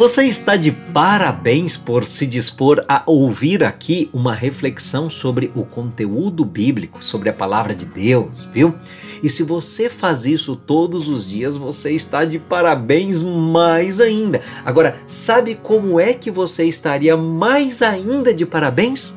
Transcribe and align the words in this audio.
Você 0.00 0.24
está 0.24 0.56
de 0.56 0.72
parabéns 0.72 1.76
por 1.76 2.06
se 2.06 2.26
dispor 2.26 2.82
a 2.88 3.02
ouvir 3.04 3.62
aqui 3.62 4.08
uma 4.14 4.32
reflexão 4.32 5.10
sobre 5.10 5.52
o 5.54 5.62
conteúdo 5.62 6.42
bíblico, 6.42 7.04
sobre 7.04 7.28
a 7.28 7.34
palavra 7.34 7.74
de 7.74 7.84
Deus, 7.84 8.48
viu? 8.50 8.74
E 9.22 9.28
se 9.28 9.42
você 9.42 9.90
faz 9.90 10.24
isso 10.24 10.56
todos 10.56 11.06
os 11.06 11.28
dias, 11.28 11.58
você 11.58 11.90
está 11.90 12.24
de 12.24 12.38
parabéns 12.38 13.22
mais 13.22 14.00
ainda. 14.00 14.40
Agora, 14.64 14.96
sabe 15.06 15.54
como 15.54 16.00
é 16.00 16.14
que 16.14 16.30
você 16.30 16.64
estaria 16.64 17.14
mais 17.14 17.82
ainda 17.82 18.32
de 18.32 18.46
parabéns? 18.46 19.12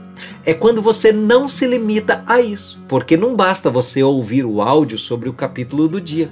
É 0.46 0.54
quando 0.54 0.82
você 0.82 1.14
não 1.14 1.48
se 1.48 1.66
limita 1.66 2.26
a 2.28 2.42
isso, 2.42 2.84
porque 2.90 3.16
não 3.16 3.34
basta 3.38 3.72
você 3.72 4.04
ouvir 4.04 4.44
o 4.44 4.62
áudio 4.62 4.98
sobre 4.98 5.30
o 5.30 5.34
capítulo 5.34 5.88
do 5.88 6.02
dia. 6.02 6.30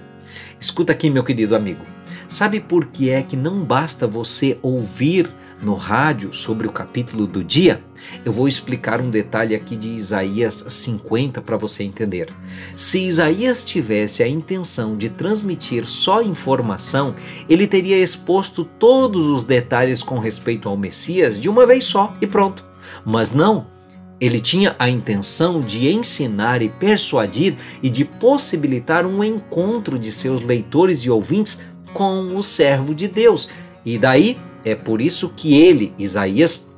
Escuta 0.59 0.91
aqui, 0.91 1.09
meu 1.09 1.23
querido 1.23 1.55
amigo. 1.55 2.00
Sabe 2.31 2.61
por 2.61 2.85
que 2.85 3.09
é 3.09 3.21
que 3.21 3.35
não 3.35 3.61
basta 3.61 4.07
você 4.07 4.57
ouvir 4.61 5.29
no 5.61 5.75
rádio 5.75 6.31
sobre 6.31 6.65
o 6.65 6.71
capítulo 6.71 7.27
do 7.27 7.43
dia? 7.43 7.83
Eu 8.23 8.31
vou 8.31 8.47
explicar 8.47 9.01
um 9.01 9.09
detalhe 9.09 9.53
aqui 9.53 9.75
de 9.75 9.89
Isaías 9.89 10.63
50 10.65 11.41
para 11.41 11.57
você 11.57 11.83
entender. 11.83 12.29
Se 12.73 13.05
Isaías 13.05 13.65
tivesse 13.65 14.23
a 14.23 14.29
intenção 14.29 14.95
de 14.95 15.09
transmitir 15.09 15.85
só 15.85 16.21
informação, 16.21 17.15
ele 17.49 17.67
teria 17.67 17.97
exposto 17.97 18.63
todos 18.63 19.27
os 19.27 19.43
detalhes 19.43 20.01
com 20.01 20.17
respeito 20.17 20.69
ao 20.69 20.77
Messias 20.77 21.37
de 21.37 21.49
uma 21.49 21.67
vez 21.67 21.83
só 21.83 22.15
e 22.21 22.27
pronto. 22.27 22.63
Mas 23.03 23.33
não, 23.33 23.67
ele 24.21 24.39
tinha 24.39 24.75
a 24.77 24.87
intenção 24.87 25.61
de 25.61 25.89
ensinar 25.91 26.61
e 26.61 26.69
persuadir 26.69 27.55
e 27.81 27.89
de 27.89 28.05
possibilitar 28.05 29.03
um 29.03 29.23
encontro 29.23 29.97
de 29.97 30.11
seus 30.11 30.43
leitores 30.43 30.99
e 30.99 31.09
ouvintes 31.09 31.70
com 31.93 32.35
o 32.35 32.43
servo 32.43 32.93
de 32.95 33.07
Deus. 33.07 33.49
E 33.85 33.97
daí 33.97 34.37
é 34.63 34.75
por 34.75 35.01
isso 35.01 35.29
que 35.35 35.59
ele, 35.59 35.93
Isaías, 35.97 36.71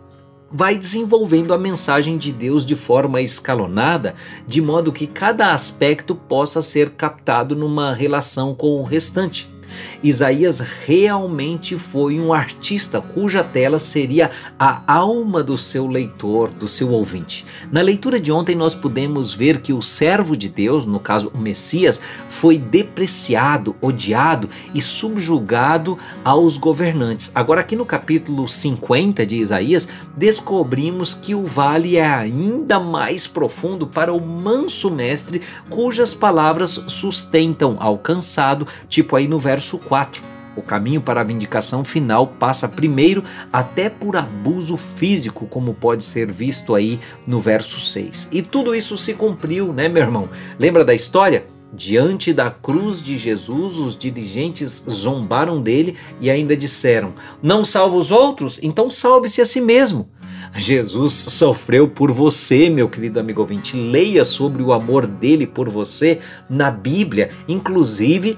vai 0.52 0.77
desenvolvendo 0.77 1.53
a 1.53 1.58
mensagem 1.58 2.17
de 2.17 2.31
Deus 2.31 2.66
de 2.66 2.75
forma 2.75 3.22
escalonada, 3.22 4.14
de 4.47 4.61
modo 4.61 4.94
que 4.94 5.08
cada 5.08 5.53
aspecto 5.53 6.16
possa 6.16 6.61
ser 6.61 6.91
captado 6.91 7.56
numa 7.56 7.94
relação 7.94 8.53
com 8.53 8.80
o 8.80 8.84
restante. 8.84 9.53
Isaías 10.02 10.59
realmente 10.85 11.77
foi 11.77 12.19
um 12.19 12.33
artista 12.33 13.02
cuja 13.02 13.43
tela 13.43 13.79
seria 13.79 14.29
a 14.59 14.83
alma 14.91 15.43
do 15.43 15.57
seu 15.57 15.88
leitor, 15.88 16.52
do 16.52 16.67
seu 16.67 16.91
ouvinte. 16.91 17.45
Na 17.71 17.81
leitura 17.81 18.19
de 18.19 18.31
ontem, 18.31 18.55
nós 18.55 18.75
pudemos 18.75 19.33
ver 19.33 19.61
que 19.61 19.73
o 19.73 19.81
servo 19.81 20.35
de 20.35 20.49
Deus, 20.49 20.85
no 20.85 20.99
caso 20.99 21.31
o 21.33 21.38
Messias, 21.38 22.01
foi 22.27 22.57
depreciado, 22.57 23.75
odiado 23.81 24.49
e 24.73 24.81
subjugado 24.81 25.97
aos 26.23 26.57
governantes. 26.57 27.31
Agora, 27.33 27.61
aqui 27.61 27.75
no 27.75 27.85
capítulo 27.85 28.47
50 28.47 29.25
de 29.25 29.38
Isaías, 29.38 29.88
descobrimos 30.16 31.13
que 31.13 31.33
o 31.33 31.45
vale 31.45 31.97
é 31.97 32.05
ainda 32.05 32.79
mais 32.79 33.27
profundo 33.27 33.88
para 33.88 34.13
o 34.13 34.19
manso 34.19 34.89
mestre, 34.91 35.41
cujas 35.69 36.13
palavras 36.13 36.83
sustentam 36.88 37.77
ao 37.79 37.97
cansado, 37.97 38.67
tipo 38.88 39.16
aí 39.16 39.27
no 39.27 39.39
verso 39.39 39.62
verso 39.64 39.78
4. 39.78 40.22
O 40.56 40.61
caminho 40.61 41.02
para 41.02 41.22
a 41.22 41.23
vindicação 41.23 41.83
final 41.83 42.28
passa 42.28 42.67
primeiro 42.67 43.23
até 43.52 43.89
por 43.89 44.16
abuso 44.16 44.78
físico, 44.78 45.47
como 45.47 45.73
pode 45.73 46.03
ser 46.03 46.31
visto 46.31 46.75
aí 46.75 47.00
no 47.25 47.39
verso 47.39 47.80
6. 47.80 48.30
E 48.31 48.41
tudo 48.41 48.75
isso 48.75 48.95
se 48.97 49.14
cumpriu, 49.14 49.73
né, 49.73 49.88
meu 49.88 50.03
irmão? 50.03 50.30
Lembra 50.59 50.86
da 50.86 50.94
história? 50.94 51.47
Diante 51.75 52.31
da 52.31 52.52
cruz 52.52 53.02
de 53.02 53.17
Jesus, 53.17 53.78
os 53.80 53.97
dirigentes 53.97 54.84
zombaram 54.88 55.59
dele 55.59 55.97
e 56.19 56.30
ainda 56.30 56.56
disseram: 56.56 57.14
Não 57.41 57.66
salva 57.66 57.95
os 57.95 58.11
outros? 58.11 58.59
Então 58.61 58.91
salve-se 58.91 59.41
a 59.41 59.45
si 59.45 59.59
mesmo. 59.59 60.08
Jesus 60.56 61.14
sofreu 61.14 61.88
por 61.88 62.11
você, 62.11 62.69
meu 62.69 62.88
querido 62.88 63.19
amigo 63.19 63.41
ouvinte. 63.41 63.75
Leia 63.75 64.23
sobre 64.23 64.61
o 64.61 64.72
amor 64.72 65.08
dele 65.08 65.47
por 65.47 65.68
você 65.68 66.19
na 66.47 66.69
Bíblia, 66.69 67.31
inclusive 67.47 68.38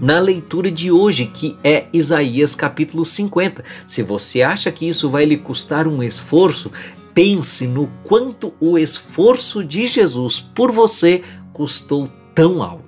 na 0.00 0.18
leitura 0.18 0.70
de 0.70 0.90
hoje, 0.90 1.26
que 1.26 1.56
é 1.62 1.86
Isaías 1.92 2.54
capítulo 2.54 3.04
50. 3.04 3.64
Se 3.86 4.02
você 4.02 4.42
acha 4.42 4.70
que 4.70 4.88
isso 4.88 5.08
vai 5.08 5.24
lhe 5.24 5.36
custar 5.36 5.86
um 5.86 6.02
esforço, 6.02 6.70
pense 7.14 7.66
no 7.66 7.90
quanto 8.04 8.52
o 8.60 8.76
esforço 8.76 9.64
de 9.64 9.86
Jesus 9.86 10.38
por 10.38 10.70
você 10.70 11.22
custou 11.52 12.08
tão 12.34 12.62
alto. 12.62 12.86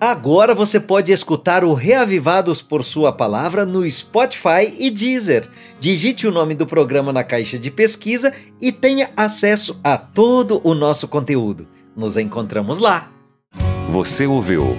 Agora 0.00 0.54
você 0.54 0.78
pode 0.78 1.10
escutar 1.10 1.64
o 1.64 1.74
Reavivados 1.74 2.62
por 2.62 2.84
Sua 2.84 3.12
Palavra 3.12 3.66
no 3.66 3.88
Spotify 3.90 4.72
e 4.78 4.90
Deezer. 4.90 5.48
Digite 5.80 6.24
o 6.24 6.30
nome 6.30 6.54
do 6.54 6.66
programa 6.66 7.12
na 7.12 7.24
caixa 7.24 7.58
de 7.58 7.68
pesquisa 7.68 8.32
e 8.60 8.70
tenha 8.70 9.10
acesso 9.16 9.78
a 9.82 9.98
todo 9.98 10.60
o 10.62 10.72
nosso 10.72 11.08
conteúdo. 11.08 11.66
Nos 11.96 12.16
encontramos 12.16 12.78
lá! 12.78 13.10
Você 13.90 14.26
ouviu 14.26 14.78